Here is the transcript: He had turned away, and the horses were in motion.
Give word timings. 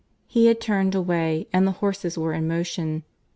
He 0.25 0.47
had 0.47 0.59
turned 0.59 0.95
away, 0.95 1.47
and 1.53 1.67
the 1.67 1.73
horses 1.73 2.17
were 2.17 2.33
in 2.33 2.47
motion. 2.47 3.03